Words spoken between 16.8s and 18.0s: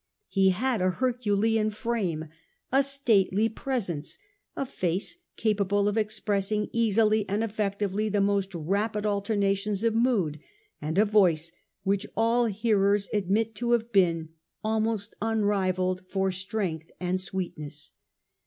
and sweetness.